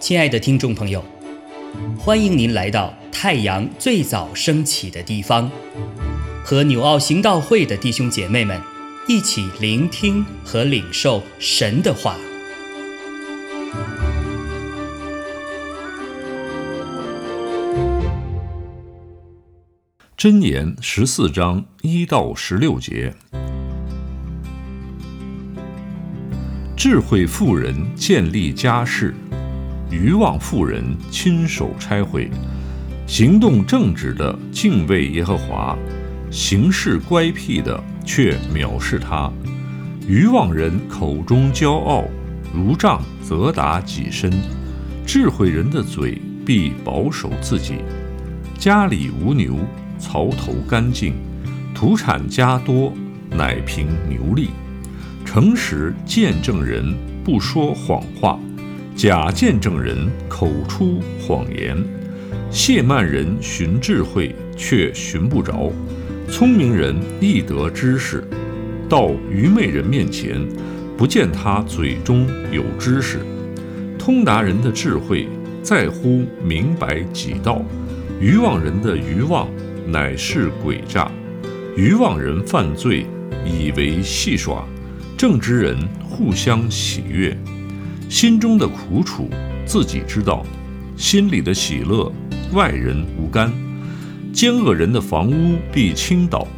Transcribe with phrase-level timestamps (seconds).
[0.00, 1.04] 亲爱的听众朋友，
[1.96, 5.48] 欢迎您来到太阳最早升起的地方，
[6.42, 8.60] 和纽奥行道会的弟兄姐妹们
[9.06, 12.16] 一起聆听和领受神的话。
[20.16, 23.14] 箴言十四章一到十六节。
[26.82, 29.14] 智慧妇人建立家室，
[29.90, 32.30] 愚妄妇人亲手拆毁。
[33.06, 35.76] 行动正直的敬畏耶和华，
[36.30, 39.30] 行事乖僻的却藐视他。
[40.08, 42.04] 愚妄人口中骄傲，
[42.50, 44.32] 如杖责打己身。
[45.04, 47.74] 智慧人的嘴必保守自己。
[48.58, 49.58] 家里无牛，
[49.98, 51.12] 槽头干净；
[51.74, 52.90] 土产家多，
[53.28, 54.48] 乃凭牛力。
[55.32, 58.36] 诚实见证人不说谎话，
[58.96, 61.80] 假见证人口出谎言。
[62.50, 65.72] 谢曼人寻智慧，却寻不着；
[66.28, 68.24] 聪明人易得知识，
[68.88, 70.44] 到愚昧人面前，
[70.96, 73.20] 不见他嘴中有知识。
[73.96, 75.28] 通达人的智慧
[75.62, 77.62] 在乎明白己道，
[78.20, 79.48] 愚妄人的愚妄
[79.86, 81.08] 乃是诡诈。
[81.76, 83.06] 愚妄人犯罪，
[83.46, 84.66] 以为戏耍。
[85.20, 87.36] 正直人互相喜悦，
[88.08, 89.28] 心中的苦楚
[89.66, 90.46] 自己知道，
[90.96, 92.10] 心里的喜乐
[92.54, 93.52] 外人无干。
[94.32, 96.48] 奸恶人的房屋必倾倒，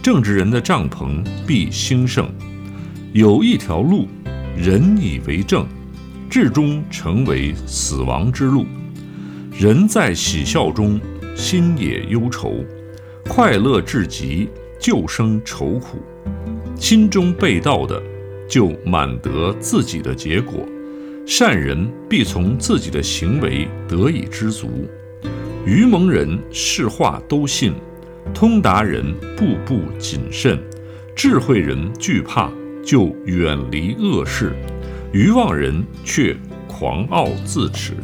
[0.00, 2.32] 正直人的帐篷必兴盛。
[3.12, 4.06] 有一条路，
[4.56, 5.66] 人以为正，
[6.30, 8.64] 至终成为死亡之路。
[9.50, 11.00] 人在喜笑中，
[11.34, 12.64] 心也忧愁；
[13.26, 14.48] 快乐至极，
[14.80, 16.00] 就生愁苦。
[16.76, 18.02] 心中被盗的，
[18.48, 20.66] 就满得自己的结果；
[21.26, 24.86] 善人必从自己的行为得以知足。
[25.64, 27.72] 愚蒙人是话都信，
[28.34, 30.58] 通达人步步谨慎，
[31.14, 32.52] 智慧人惧怕
[32.84, 34.52] 就远离恶事，
[35.12, 36.36] 愚妄人却
[36.68, 37.94] 狂傲自持。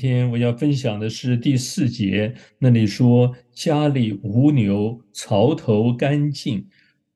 [0.00, 6.68] 今天我要分享的是第四节，那里说家里无牛，槽头干净，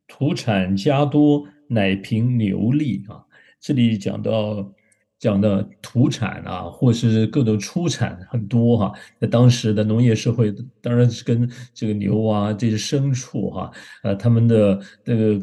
[0.08, 3.22] 土产加多，乃凭牛力啊。
[3.60, 4.72] 这里讲到。
[5.22, 13.70] 讲的土产啊，或是各种出产很多哈，在当时的农业社会，当然是跟这个牛啊这些牲畜哈，
[14.02, 15.40] 呃，他们的这个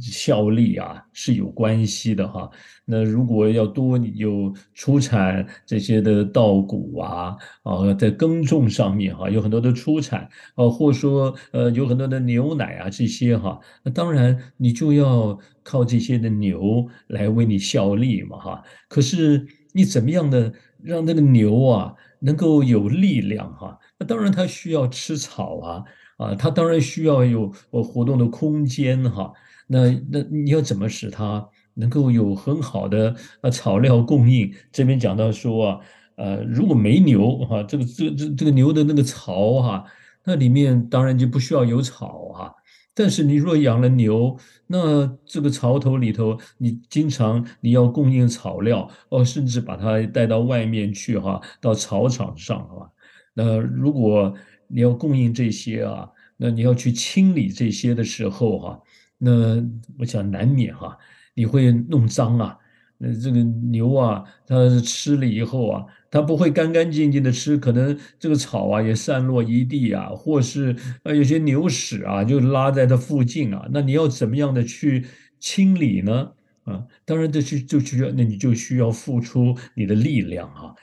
[0.00, 2.48] 效力啊是有关系的哈。
[2.86, 18.62] 那如果要多有出产这些的稻谷啊，啊，在耕种上面哈，有很多的出产，呃，或说呃有很多的牛奶啊这些哈，那当然你就要靠这些的牛来为你效力嘛哈。
[18.88, 19.17] 可是。
[19.22, 20.52] 是你怎么样的
[20.82, 23.78] 让那个牛啊能够有力量哈？
[23.98, 25.84] 那当然它需要吃草啊
[26.18, 29.32] 啊，它当然需要有呃活动的空间哈。
[29.66, 34.52] 那那你要怎么使它能够有很好的呃草料供应？
[34.72, 35.80] 这边讲到说啊，
[36.16, 39.84] 呃，如果没牛哈，这个这这这个牛的那个槽哈，
[40.28, 42.52] 那里面当然就不需要有草啊。
[42.92, 52.92] 但是你若养了牛，那这个槽头里头，你经常你要供应草料哦，甚至把它带到外面去哈，到草场上哈。
[53.32, 54.34] 那如果
[54.66, 58.82] 你要供应这些啊，那你要去清理这些的时候哈，
[59.16, 59.64] 那
[59.98, 60.98] 我想难免哈，
[61.34, 62.58] 你会弄脏啊。
[63.00, 75.06] 呃这个牛啊，它吃了以后啊，它不会干干净净的吃，可能这个草啊也散落一地啊，或是呃有些牛屎啊就拉在它附近啊，那你要怎么样的去
[75.38, 76.32] 清理呢？
[76.64, 80.74] 啊，当然这是就需要，那你就需要付出你的力量啊。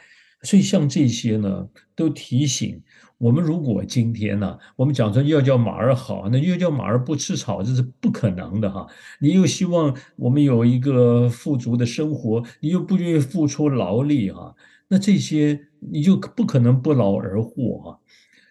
[0.45, 2.81] 所以像这些呢，都提醒。
[3.17, 8.85] 我们如果今天呢，我们讲说要叫马儿好，那又叫马儿不吃草，这是不可能的哈。
[9.21, 14.53] 你又希望我们有一个富足的生活，你又不愿意付出劳力哈，
[14.89, 17.99] 那这些你就不可能不劳而获哈。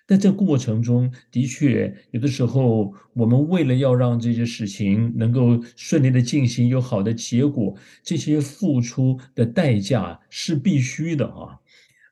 [0.07, 11.61] 在这过程中的确，有的时候我们为了要让这些事情能够顺利的进行，有好的结果，这些付出的代价是必须的啊。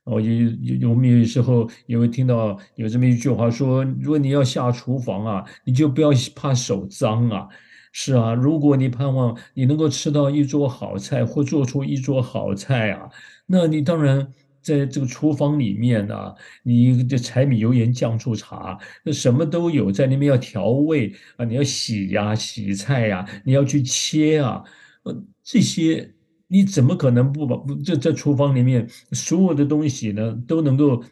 [0.05, 7.47] 哦，有有我们有时候也会听到有这么一句话说：如果你要下厨房啊，你就不要怕手脏啊。
[7.95, 13.09] 是啊，如果你盼望你能够吃到一桌好菜或做出一桌好菜啊，
[13.47, 14.27] 那你当然
[14.63, 24.65] 在这个厨房里面呢，你这柴米油盐酱醋茶，那什么都有，在里面要调味啊，你要洗呀洗菜呀，你要去切啊，
[25.03, 25.15] 呃，
[25.45, 26.15] 这些
[26.53, 31.03] 你怎么可能不把这在厨房里面所有的东西呢都能够？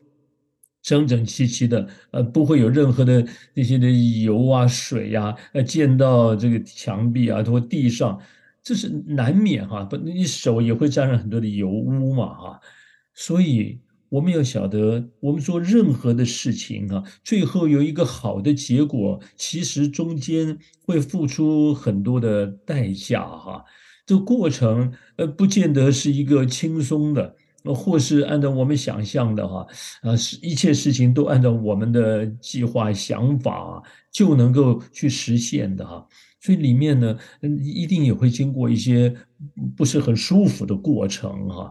[0.83, 3.23] 整整齐齐的，呃，不会有任何的
[3.53, 3.91] 那些的
[4.23, 8.19] 油啊、水呀，呃，溅到这个墙壁啊或地上，
[8.63, 9.85] 这是难免哈。
[9.85, 12.61] 不，你手也会沾上很多的油污嘛，哈。
[13.13, 13.79] 所以
[14.09, 20.57] 我们要晓得，我们做任何的事情啊，最后有一个好的结果，其实中间
[20.87, 23.63] 会付出很多的代价哈。
[24.11, 27.37] 这过程，呃，不见得是一个轻松的。
[27.63, 29.67] 或是按照我们想象的哈，
[30.01, 36.07] 啊，是一切事情都按照我们的计划想法就能够去实现的哈，
[36.41, 37.19] 所以里面呢，
[37.63, 39.15] 一定也会经过一些
[39.77, 41.71] 不是很舒服的过程哈。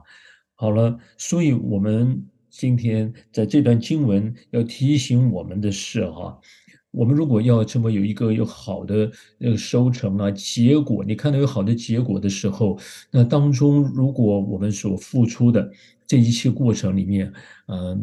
[0.53, 6.39] 好了，所以我们今天在这段经文要提醒我们的是哈。
[6.91, 12.79] 我们如果要这么有一个有好的那个收成啊结果，你看到有好的结果的时候，
[13.11, 15.69] 那当中如果我们所付出的
[16.07, 17.31] 这一切过程里面，
[17.67, 18.01] 嗯，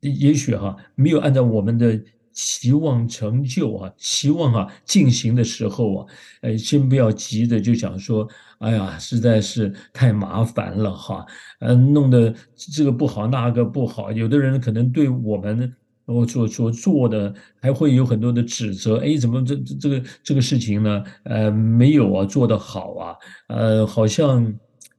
[0.00, 2.00] 也许哈没有按照我们的
[2.32, 6.06] 期望成就啊，期望啊进行的时候啊，
[6.42, 8.28] 呃，先不要急着就想说，
[8.58, 11.24] 哎呀，实在是太麻烦了哈，
[11.60, 15.72] 嗯，弄得这个不好那个不好，有的人可能对我们。
[16.06, 21.04] 我所所做的还会有很多的指责，哎，怎么这这这个这个事情呢？
[21.24, 23.16] 呃，没有啊，做得好啊，
[23.48, 24.54] 呃，好像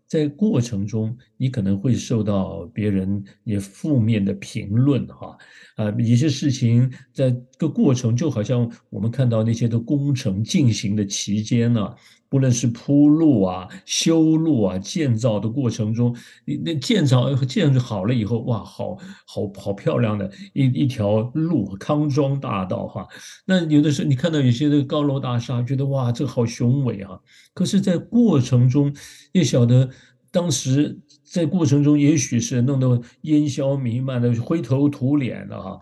[0.06, 5.38] 在过程中你可能会受到别人也负面的评论哈，
[5.76, 11.94] 啊，一些事情在个过程就好像我们看到那些的工程进行的期间呢。
[12.30, 16.14] 不论是铺路啊、修路啊、建造的过程中，
[16.44, 23.08] 你那建造建筑好了以后，哇，好好好漂亮的一一条路，康庄大道哈。
[23.46, 27.18] 那有的时候你看到有些的高楼大厦，觉得哇，这好雄伟啊。
[27.54, 28.94] 可是，在过程中
[29.32, 29.90] 也晓得，
[30.30, 31.00] 当时
[31.30, 35.82] 在过程中也许是弄得烟消弥漫的、灰头土脸的哈。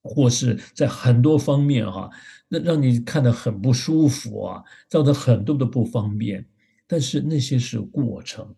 [0.00, 2.08] 或是在很多方面哈，
[2.48, 6.46] 那让你看得很不舒服啊，造成很多的不方便。
[6.86, 8.54] 但是那些是过程。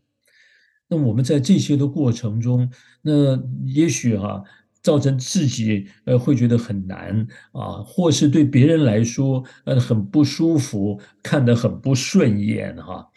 [0.87, 2.71] 那我们在这些的过程中，
[3.03, 4.45] 那也许哈，
[4.81, 13.09] 造成自己呃会觉得很难啊，或是对别人来说呃很不舒服，看得很不顺眼哈。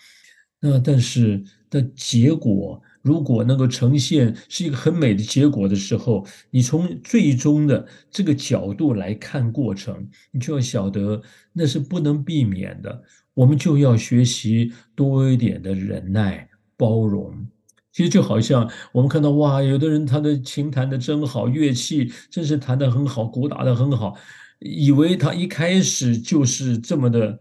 [0.59, 2.79] 那但是的结果。
[3.01, 11.21] 如果能够呈现是一个很美的结果的时候，你从最终的这个角度来看过程，你就要晓得
[11.51, 13.03] 那是不能避免的。
[13.33, 16.47] 我们就要学习多一点的忍耐、
[16.77, 17.45] 包容。
[17.91, 24.15] 其实就好像我们看到哇，有的人他的琴弹的真好，乐器真是弹得很好，鼓打得很好，
[24.59, 27.37] 以为他一开始就是这么的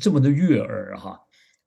[0.00, 1.18] 这么的悦耳哈，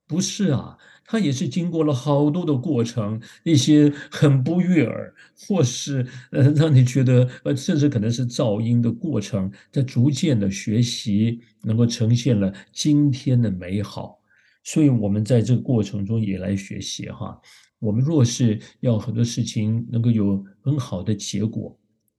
[0.08, 0.76] 不是啊。
[1.10, 14.20] 它也是经过了好多的过程，一些很不悦耳，或是呃让你觉得呃甚至可能是噪音的过程，在逐渐的学习，能够呈现了今天的美好。
[14.64, 17.40] 所以，我们在这个过程中也来学习哈。
[17.78, 21.74] 我们若是要很多事情能够有很好的结果，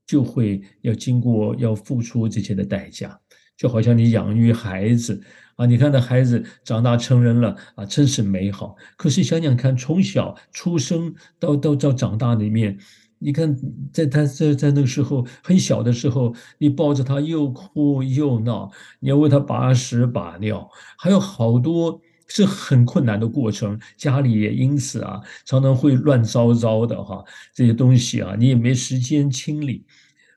[0.08, 3.20] 就会要经过要付出这些的代价，
[3.60, 5.22] 就好像你养育孩子。
[5.58, 8.78] 啊，你看那孩子长大成人了啊，真是美好。
[8.96, 12.78] 可是想想看，从小出生到到到长大里面，
[13.18, 13.54] 你看
[13.92, 20.66] 在他在在那个时候很小的时候，你抱着他又哭又闹，你要为他把屎把尿，
[20.98, 22.00] 还有好多
[22.30, 23.78] 是很困难的过程。
[23.98, 27.22] 家里也因此啊，常常会乱糟糟的哈，
[27.54, 29.86] 这些东西啊，你也没时间清理。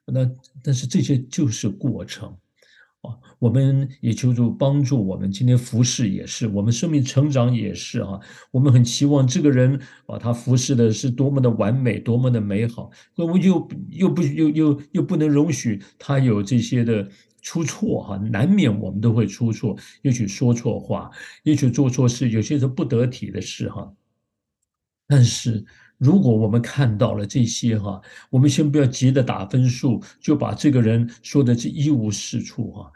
[0.06, 0.28] 那
[0.64, 2.36] 但是这些就是过程。
[3.02, 5.30] 啊，我们也求助帮助我们。
[5.30, 8.18] 今天服侍也是，我们生命成长也是哈。
[8.50, 12.90] 我们很期望这个人啊，他服侍的是多么的完美，多么的美好。
[13.16, 17.08] 那我们又又不又又又不能容许他有这些的
[17.40, 21.10] 出错哈，难免我们都会出错，也许说错话，
[21.42, 23.92] 也许做错事，有些是不得体的事哈。
[25.08, 25.64] 但是。
[26.02, 32.90] 如果我们看到了这些哈，我们先不要急着打分数，就把这个人说的是一无是处哈。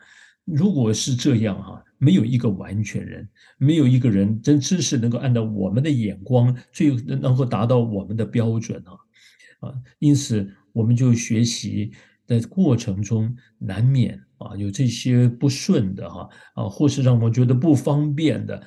[0.45, 9.75] 如果是这样哈，没有一个完全人，没有一个人真知识能够按照我们的眼光最能够达到我们的标准啊啊！
[10.01, 11.93] 因此，我们就学习
[12.27, 18.61] 的过程中难免啊有这些不顺的哈啊，或是让我觉得不方便的，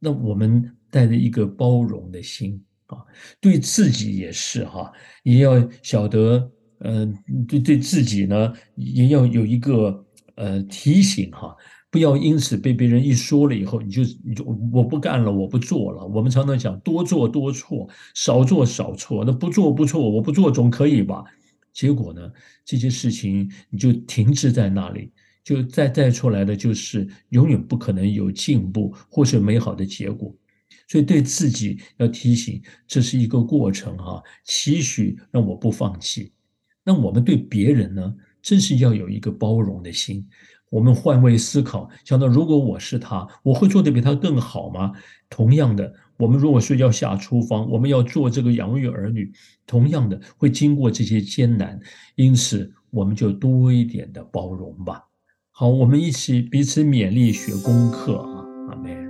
[0.00, 2.60] 那我们带着一个包容的心
[2.90, 2.98] 啊，
[3.40, 4.92] 对自己也是哈，
[5.22, 7.16] 也要晓得，嗯，
[7.48, 10.04] 对对自己呢也要有一个
[10.34, 11.56] 呃提醒哈。
[11.92, 16.06] 不要因此被别人一说了以后，你就你就我不干了，我不做了。
[16.06, 19.24] 我们常常讲多做多错，少做少错。
[19.24, 21.24] 那不做不错，我不做总可以吧？
[21.72, 22.30] 结果呢，
[22.64, 25.10] 这些事情你就停滞在那里，
[25.42, 30.32] 就再带出来的就是永远不可能有进步或是美好的结果。
[30.90, 36.32] 所以对自己要提醒，这是一个过程哈，期许让我不放弃。
[36.82, 40.26] 那我们对别人呢，真是要有一个包容的心。
[40.68, 44.90] 我们换位思考，想到如果我是他，我会做的比他更好吗？
[45.28, 49.32] 同样的，我们如果说要下厨房，我们要做这个养育儿女，
[49.68, 51.78] 同样的会经过这些艰难，
[52.16, 55.04] 因此我们就多一点的包容吧。
[55.52, 59.09] 好，我们一起彼此勉励学功课啊，阿门。